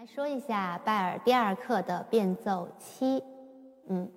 [0.00, 3.22] 来说一下拜尔第二课的变奏七，
[3.86, 4.10] 嗯，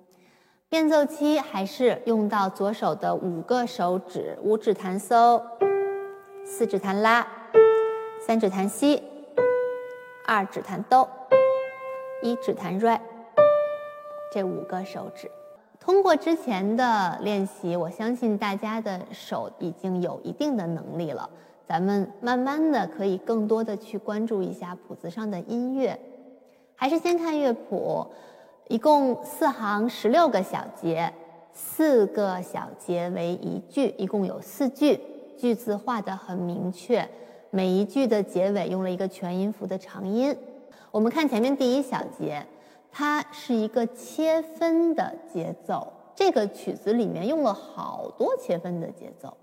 [0.70, 5.42] 变奏七还是用到左手的五个手指，五指弹嗦，
[6.42, 7.26] 四指弹拉，
[8.26, 9.02] 三指弹西，
[10.26, 11.06] 二指弹哆，
[12.22, 12.98] 一指弹瑞，
[14.32, 15.30] 这五个手指。
[15.78, 21.28] 通过之前的练习，我相信大家的手已经有一定的能力了。
[21.66, 25.98] 咱们慢慢的可以更多的去关注一下谱子上的音乐，
[26.74, 28.06] 还是先看乐谱，
[28.68, 31.12] 一共四行十六个小节，
[31.52, 35.00] 四个小节为一句，一共有四句，
[35.38, 37.08] 句子画的很明确，
[37.50, 40.36] 每一句的结尾用了一个全音符的长音。
[40.90, 42.46] 我们看前面第一小节，
[42.92, 49.34] 它是一个切分的节奏，这个曲子里面用了好多切分的节奏，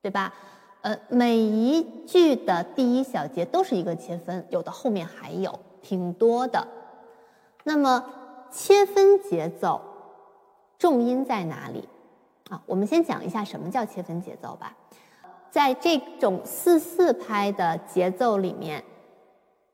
[0.00, 0.32] 对吧？
[0.82, 6.66] 呃，每一句的第一小节都是一个切分，有的后面还有挺多的。
[7.64, 8.04] 那么
[8.50, 9.80] 切分节奏
[10.78, 11.88] 重音在哪里
[12.48, 12.62] 啊？
[12.64, 14.76] 我们先讲一下什么叫切分节奏吧。
[15.50, 18.84] 在这种四四拍的节奏里面，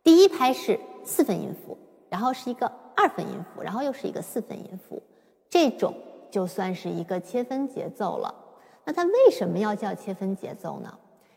[0.03, 1.77] 第一拍是四分音符，
[2.09, 5.03] 然后是一个二分音符，然后又是一个四分音符，
[5.51, 5.95] 这种
[6.31, 8.35] 就算是一个切分节奏了。
[8.85, 10.93] 那它为什么要叫切分节奏呢？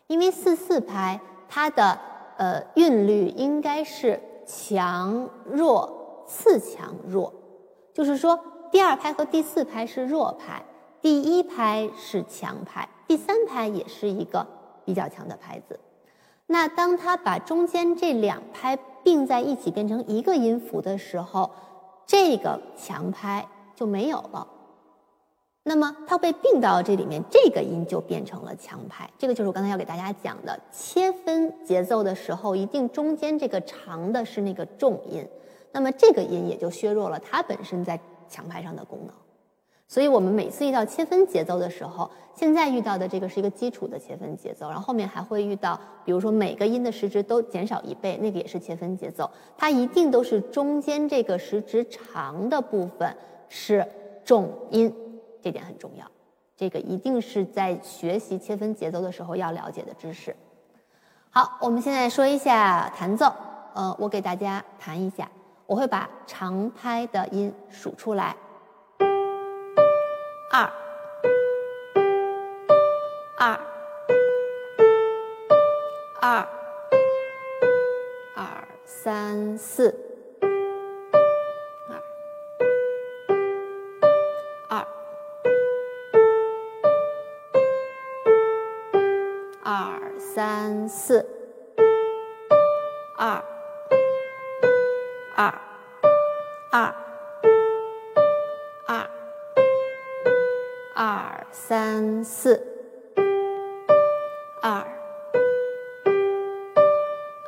[0.07, 1.99] 因为四四拍它的
[2.37, 7.33] 呃韵律应该是强弱次强弱，
[7.93, 8.39] 就是说
[8.71, 10.63] 第二拍和第四拍是弱拍，
[11.01, 14.45] 第一拍是强拍，第三拍也是一个
[14.85, 15.79] 比较强的拍子。
[16.47, 21.51] 那当它把中间这两拍并在一起变成一个音符的时候，
[22.05, 23.45] 这个强拍
[23.75, 24.47] 就没有了。
[25.67, 29.09] 那么它被并到这里面，这个音就变成了强拍。
[29.17, 35.27] 这个就是我刚才要给大家讲的，切分节奏的时候，一定中间这个长的是那个重音，
[35.73, 39.13] 那么这个音也就削弱了它本身在强拍上的功能。
[39.89, 53.13] 所以我们每次遇到切分节奏的时候，现在遇到的这个是一个基础的切分节奏，然后后面还会遇到，比如说每个音的时值都减少一倍，那个也是切分节奏，它一定都是中间这个时值长的部分
[53.49, 53.85] 是
[54.23, 54.93] 重音。
[55.41, 56.05] 这点很重要，
[56.55, 60.35] 这个一定是在学习切分节奏的时候要了解的知识。
[61.29, 63.31] 好，我们现在说一下弹奏。
[63.73, 65.29] 呃，我给大家弹一下，
[65.67, 68.35] 我会把长拍的音数出来：
[70.51, 70.71] 二、
[73.37, 73.59] 二、
[76.19, 76.47] 二、
[78.35, 80.06] 二、三、四。
[90.37, 91.25] 三四，
[93.17, 93.43] 二。
[95.35, 95.61] 二。
[96.69, 96.95] 二。
[98.85, 99.09] 二。
[100.93, 102.61] 二三四，
[104.61, 104.85] 二。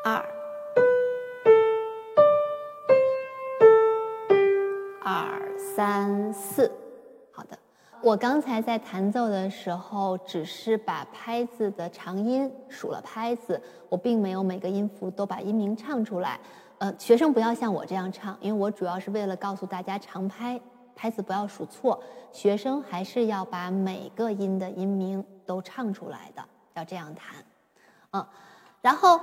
[0.04, 0.26] 二。
[5.04, 6.72] 二三四，
[7.32, 7.56] 好的。
[8.02, 16.40] 我刚才在弹奏的时候，只是把拍子的长音数了拍子，我并没有每个音符都把音名唱出来。
[16.78, 20.60] 呃，学生不要像我这样唱，因为我主要是为了告诉大家长拍
[20.96, 22.02] 拍子不要数错。
[22.32, 26.42] 学生还是要把每个音的音名都唱出来的，
[26.76, 27.36] 要这样弹。
[28.12, 28.26] 嗯，
[28.82, 29.20] 然后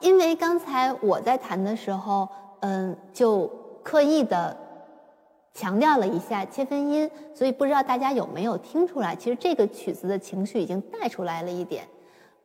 [0.00, 2.26] 因为刚才我在弹的时候，
[2.60, 3.46] 嗯，就
[3.82, 4.63] 刻意的。
[5.54, 9.14] 强调了一下切分音，所以不知道大家有没有听出来？
[9.14, 11.86] 其实这个曲子的情绪已经带出来了一点。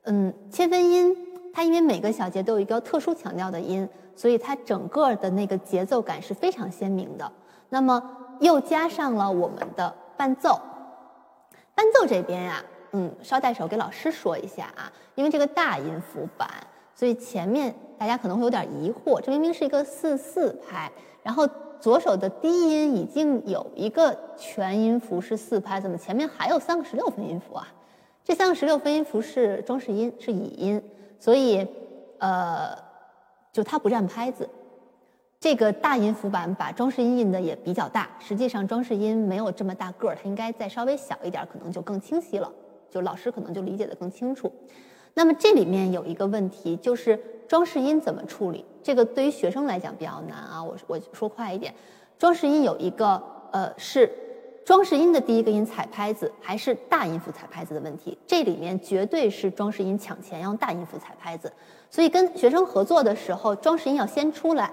[0.03, 1.17] 嗯，切分音
[1.51, 7.31] 它因为每个小节都有一个特殊强调的音，所以它整个的那个节奏感是非常鲜明的。
[7.69, 7.99] 那么
[8.39, 10.61] 又加上了我们的伴奏，
[11.73, 16.47] 伴奏这边呀，嗯，捎带手给老师说一下啊，因为这个大音符版，
[16.93, 20.91] 所以前面大家可能会有点疑惑，这明明是一个四四拍，
[21.23, 21.49] 然后。
[21.79, 27.67] 左手的低音已经有一个全音符是四拍，怎么前面还有三个十六分音符啊？
[28.23, 30.81] 这三个十六分音符是装饰音，是倚音，
[31.19, 31.65] 所以
[32.17, 32.77] 呃，
[33.51, 34.47] 就它不占拍子。
[35.39, 42.51] 这个大音符版把装饰音印的也比较大，实际上装饰音没有这么大个儿，它应该再稍微小一点，可能就更清晰了，
[42.89, 44.51] 就老师可能就理解的更清楚。
[45.13, 47.17] 那么这里面有一个问题，就是
[47.47, 48.65] 装饰音怎么处理？
[48.83, 50.63] 这个对于学生来讲比较难啊。
[50.63, 51.73] 我我说快一点，
[52.17, 53.21] 装饰音有一个
[53.51, 54.11] 呃是
[54.65, 58.17] 装饰音的第一个音踩拍子，还是大音符踩拍子的问题。
[58.27, 61.51] 这里面绝对是装饰音抢钱，要用大音符踩拍子。
[61.89, 64.71] 所以跟学生合作的时候，装饰音要先出来。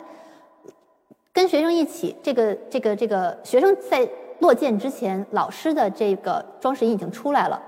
[1.32, 4.08] 跟学生一起，这个这个这个学生在
[4.40, 7.60] 落键之前，老师的这个装饰音已经出来了。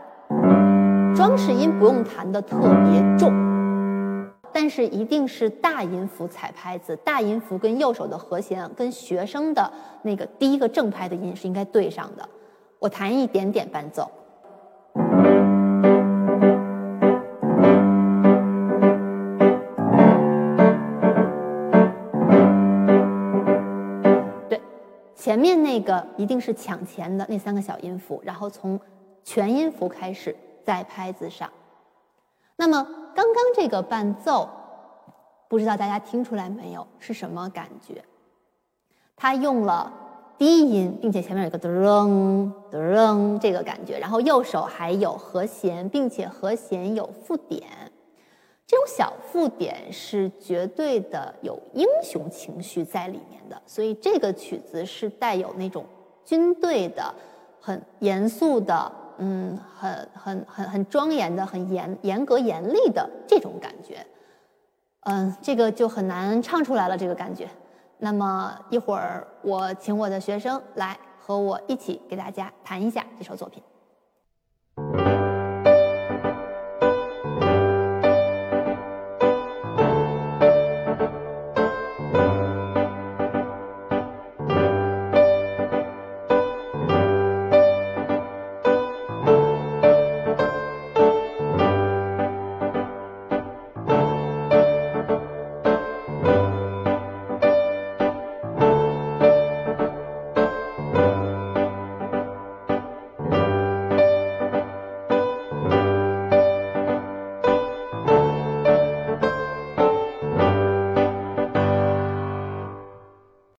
[1.14, 3.30] 装饰音不用弹的特别重，
[4.60, 9.72] 但是一定是大音符踩拍子，大音符跟右手的和弦跟学生的
[10.02, 12.28] 那个第一个正拍的音是应该对上的。
[12.80, 14.10] 我弹一点点伴奏。
[24.48, 24.60] 对，
[25.14, 28.80] 前面那个一定是抢前的那三个小音符，然后从
[29.22, 30.34] 全音符开始。
[30.64, 31.48] 在拍子上，
[32.60, 32.82] 那么
[33.14, 34.48] 刚刚这个伴奏，
[35.46, 38.04] 不知道大家听出来没有是什么感觉？
[39.14, 39.92] 它用了
[40.36, 47.62] 低音，并且前面有个噔噔这个感觉，然后右手还有和弦，并且和弦有附点，
[48.66, 55.84] 这种小附点是绝对的有英雄情绪在里面的，所以这个曲子是带有那种
[56.24, 57.14] 军队的、
[57.60, 58.90] 很严肃的。
[59.18, 64.06] 嗯，很很很很庄严的，很严严格严厉的这种感觉，
[65.00, 67.48] 嗯，这个就很难唱出来了，这个感觉。
[67.98, 73.62] 那么一会儿我请我的学生来和我一起给大家弹一下这首作品。